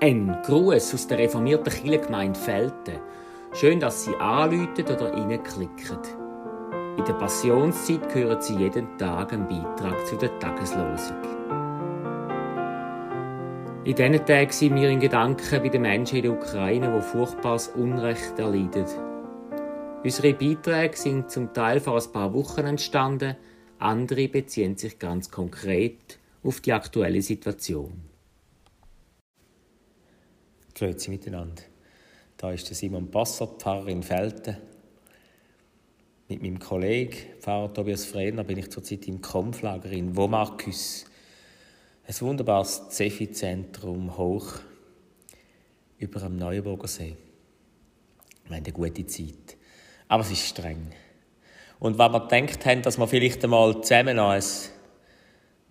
[0.00, 3.00] Ein Gruß aus der reformierten Kirchengemeinde Felten.
[3.52, 5.98] Schön, dass Sie anrufen oder reinklicken.
[6.96, 11.16] In der Passionszeit hören Sie jeden Tag einen Beitrag zu der Tageslosung.
[13.82, 17.66] In diesen Tagen sind wir in Gedanken bei den Menschen in der Ukraine, die furchtbares
[17.66, 18.84] Unrecht erleiden.
[20.04, 23.34] Unsere Beiträge sind zum Teil vor ein paar Wochen entstanden,
[23.80, 28.07] andere beziehen sich ganz konkret auf die aktuelle Situation.
[30.78, 31.62] Grüezi miteinander.
[32.36, 34.56] Da ist der Simon Passer, Pfarrer in Felten.
[36.28, 41.06] Mit meinem Kollegen, Pfarrer Tobias Fredner, bin ich zurzeit im Kampflager in Womarküs.
[42.06, 44.52] Ein wunderbares Zefi-Zentrum hoch
[45.98, 47.16] über dem Neuenburger See.
[48.44, 49.56] Wir haben eine gute Zeit.
[50.06, 50.92] Aber es ist streng.
[51.80, 54.20] Und wenn wir gedacht haben, dass wir vielleicht einmal zusammen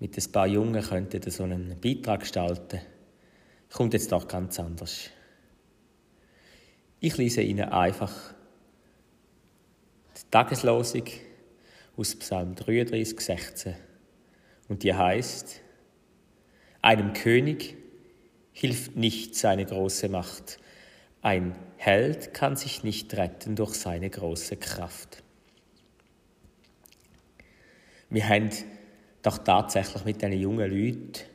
[0.00, 2.80] mit ein paar Jungen könnten so einen Beitrag gestalten
[3.74, 5.10] kommt jetzt doch ganz anders.
[7.00, 8.12] Ich lese Ihnen einfach
[10.16, 11.02] die Tageslosung
[11.96, 13.74] aus Psalm 33, 16.
[14.68, 15.60] Und die heißt,
[16.82, 17.76] einem König
[18.52, 20.58] hilft nicht seine große Macht.
[21.20, 25.24] Ein Held kann sich nicht retten durch seine große Kraft.
[28.08, 28.50] Wir haben
[29.22, 31.33] doch tatsächlich mit diesen jungen Leuten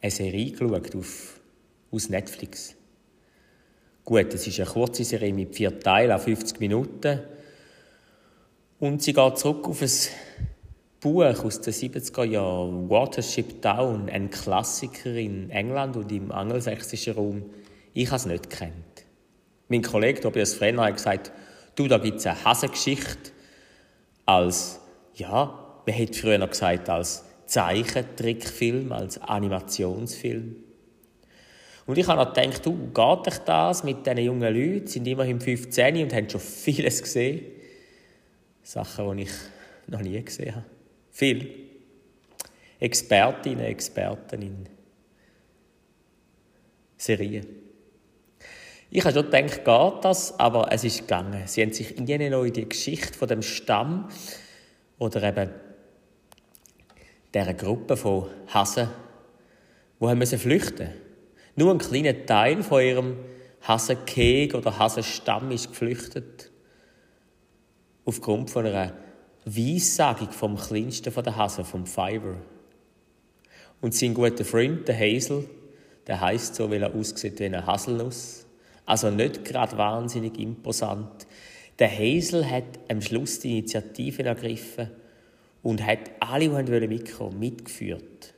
[0.00, 1.40] eine Serie geschaut auf,
[1.90, 2.74] aus Netflix.
[4.04, 7.20] Gut, es ist eine kurze Serie mit vier Teilen, 50 Minuten.
[8.78, 9.90] Und sie geht zurück auf ein
[11.00, 17.44] Buch aus den 70er Jahren, Watership Down, ein Klassiker in England und im angelsächsischen Raum.
[17.92, 19.04] Ich habe es nicht kennt.
[19.68, 21.32] Mein Kollege Tobias Frenner hat gesagt,
[21.76, 23.32] du, da gibt es eine Hasengeschichte
[24.26, 24.80] als,
[25.14, 30.54] ja, man hätte früher gesagt, als Zeichentrickfilm, als Animationsfilm.
[31.84, 34.86] Und ich habe gedacht, du, geht dich das mit diesen jungen Leuten?
[34.86, 37.40] Sind immerhin 15 und haben schon vieles gesehen.
[38.62, 39.32] Sachen, die ich
[39.88, 40.66] noch nie gesehen habe.
[41.10, 41.50] Viel.
[42.78, 44.68] Expertinnen, Experten in
[46.96, 47.46] Serien.
[48.90, 51.42] Ich habe schon gedacht, geht das, aber es ist gegangen.
[51.46, 54.08] Sie haben sich in noch in die Geschichte von dem Stamm
[55.00, 55.50] oder eben
[57.34, 58.88] dieser Gruppe von Hasen,
[60.00, 60.90] die haben flüchten
[61.56, 63.16] Nur ein kleiner Teil von ihrem
[63.62, 66.50] Hasenkeg oder Hasenstamm ist geflüchtet.
[68.04, 68.94] Aufgrund von einer
[69.44, 72.36] Weissagung vom kleinsten von den Hasen, vom Fiverr.
[73.80, 75.48] Und sein guter Freund, der Hazel,
[76.06, 78.46] der heißt so, weil er aussieht wie eine Haselnuss.
[78.86, 81.26] Also nicht gerade wahnsinnig imposant.
[81.78, 84.90] Der Hazel hat am Schluss die Initiative ergriffen
[85.62, 88.34] und hat alle, die mitkommen mitgeführt.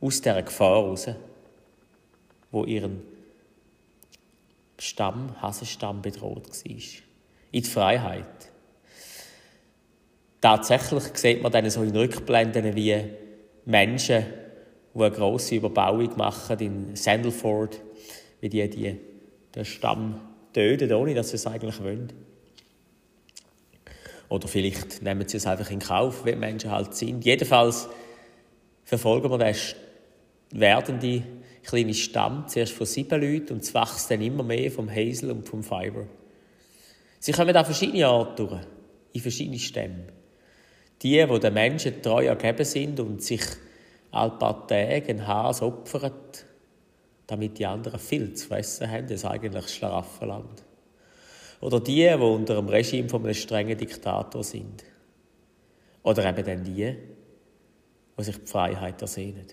[0.00, 1.08] Aus dieser Gefahr raus,
[2.50, 3.02] wo ihren
[4.78, 6.72] Stamm, Hasenstamm bedroht war.
[7.52, 8.50] In die Freiheit.
[10.40, 12.96] Tatsächlich sieht man dann so in Rückblenden, wie
[13.64, 14.24] Menschen,
[14.92, 17.80] die eine grosse Überbauung machen in Sandalford,
[18.40, 18.98] wie die, die
[19.54, 20.20] den Stamm
[20.52, 22.12] töten, ohne dass sie es eigentlich wollen.
[24.32, 27.22] Oder vielleicht nehmen sie es einfach in Kauf, wie Menschen halt sind.
[27.22, 27.86] Jedenfalls
[28.82, 29.54] verfolgen wir den
[30.52, 31.24] werdenden
[31.62, 35.46] kleinen Stamm, zuerst von sieben Leuten, und es wächst dann immer mehr vom Hazel und
[35.46, 36.06] vom Fiber.
[37.18, 38.62] Sie kommen an verschiedene Arten durch,
[39.12, 40.06] in verschiedene Stämme.
[41.02, 43.42] Die, die den Menschen treu ergeben sind und sich
[44.12, 46.10] ein paar Tage ein Has opfern,
[47.26, 50.64] damit die anderen viel zu fressen haben, das eigentlich Schlaraffenland.
[51.62, 54.84] Oder die, die unter dem Regime von einem strengen Diktator sind.
[56.02, 56.92] Oder eben dann die,
[58.18, 59.46] die sich die Freiheit ersehnen.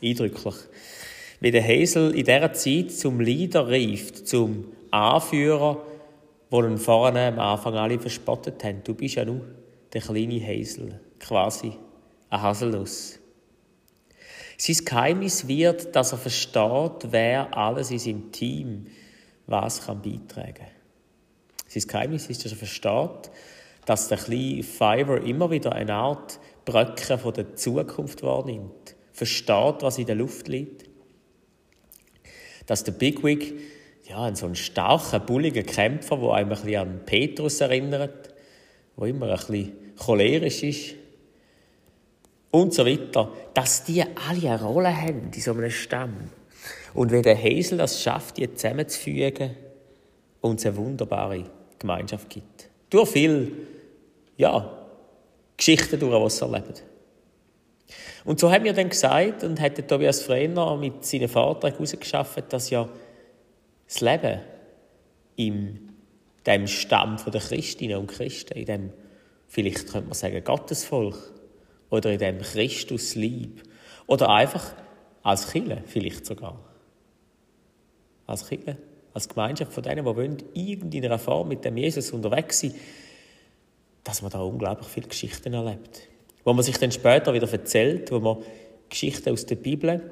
[0.00, 0.54] Eindrücklich.
[1.40, 5.84] Wie der Hazel in dieser Zeit zum Leader rief, zum Anführer,
[6.50, 8.82] wo ihn vorne am Anfang alle verspottet haben.
[8.84, 9.40] Du bist ja nur
[9.92, 11.72] der kleine Hazel, quasi
[12.28, 13.18] eine Haselnuss.
[14.56, 18.86] Sein Geheimnis wird, dass er versteht, wer alles in seinem Team
[19.50, 20.66] was kann beitragen kann.
[21.66, 23.30] Sein Geheimnis ist, dass er versteht,
[23.84, 28.96] dass der kleine Fiverr immer wieder eine Art Bröcke von der Zukunft wahrnimmt.
[29.12, 30.88] Versteht, was in der Luft liegt.
[32.66, 33.54] Dass der Bigwig,
[34.08, 38.34] ja, ein so ein starker, bulliger Kämpfer, der einem ein bisschen an Petrus erinnert,
[38.96, 40.94] der immer ein bisschen cholerisch ist,
[42.50, 46.30] und so weiter, dass die alle eine Rolle haben in so einem Stamm.
[46.94, 49.56] Und wenn der Hazel das schafft, die zusammenzufügen
[50.40, 51.44] und es eine wunderbare
[51.78, 52.68] Gemeinschaft gibt.
[52.90, 53.52] Durch viel,
[54.36, 54.76] ja,
[55.56, 56.74] Geschichten durch, was sie erleben.
[58.24, 62.70] Und so haben wir dann gesagt und hat Tobias Frener mit seinen Vorträgen herausgeschafft, dass
[62.70, 62.88] ja
[63.86, 64.40] das Leben
[65.36, 65.90] in
[66.46, 68.90] dem Stamm der Christinnen und Christen, in dem,
[69.48, 71.16] vielleicht könnte man sagen, Gottesvolk,
[71.90, 73.62] oder in dem Christuslieb,
[74.06, 74.72] oder einfach
[75.22, 76.69] als Kille vielleicht sogar.
[78.30, 78.76] Als Kille,
[79.12, 82.74] als Gemeinschaft von denen, die wollen, in einer Form mit dem Jesus unterwegs sein,
[84.04, 86.10] dass man da unglaublich viele Geschichten erlebt
[86.44, 88.38] wo man sich dann später wieder erzählt, wo man
[88.88, 90.10] Geschichten aus der Bibel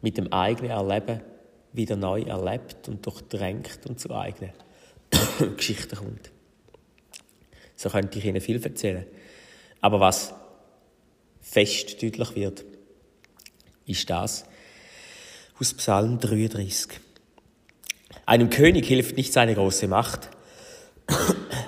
[0.00, 1.20] mit dem eigenen Erleben
[1.72, 4.52] wieder neu erlebt und durchdrängt und zu eigenen
[5.56, 6.30] Geschichten kommt.
[7.76, 9.06] So könnte ich Ihnen viel erzählen.
[9.80, 10.34] Aber was
[11.40, 12.64] fest deutlich wird,
[13.86, 14.46] ist das
[15.58, 17.00] aus Psalm 33.
[18.26, 20.30] Einem König hilft nicht seine große Macht.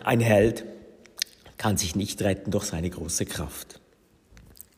[0.04, 0.64] Ein Held
[1.56, 3.80] kann sich nicht retten durch seine große Kraft.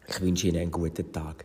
[0.07, 1.45] Ich wünsche Ihnen einen guten Tag.